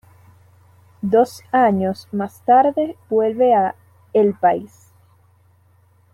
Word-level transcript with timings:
Dos 1.03 1.43
años 1.51 2.07
más 2.11 2.41
tarde 2.43 2.97
vuelve 3.07 3.53
a 3.53 3.75
"El 4.13 4.33
País". 4.33 4.91